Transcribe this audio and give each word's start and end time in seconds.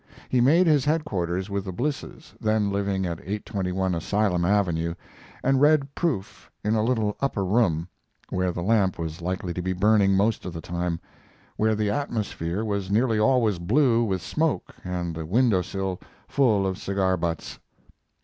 He 0.29 0.41
made 0.41 0.65
his 0.65 0.83
headquarters 0.85 1.47
with 1.51 1.63
the 1.65 1.71
Blisses, 1.71 2.33
then 2.41 2.71
living 2.71 3.05
at 3.05 3.19
821 3.19 3.93
Asylum 3.93 4.43
Avenue, 4.43 4.95
and 5.43 5.61
read 5.61 5.93
proof 5.93 6.49
in 6.63 6.73
a 6.73 6.83
little 6.83 7.15
upper 7.19 7.45
room, 7.45 7.87
where 8.31 8.51
the 8.51 8.63
lamp 8.63 8.97
was 8.97 9.21
likely 9.21 9.53
to 9.53 9.61
be 9.61 9.73
burning 9.73 10.15
most 10.17 10.43
of 10.43 10.53
the 10.53 10.59
time, 10.59 10.99
where 11.55 11.75
the 11.75 11.91
atmosphere 11.91 12.65
was 12.65 12.89
nearly 12.89 13.19
always 13.19 13.59
blue 13.59 14.03
with 14.03 14.23
smoke, 14.23 14.73
and 14.83 15.13
the 15.13 15.23
window 15.23 15.61
sill 15.61 15.99
full 16.27 16.65
of 16.65 16.79
cigar 16.79 17.15
butts. 17.15 17.59